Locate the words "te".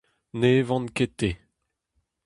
1.19-1.29